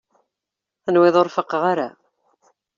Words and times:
Tenwiḍ 0.83 1.15
ur 1.21 1.27
faqeɣ 1.35 1.63
ara? 1.71 1.89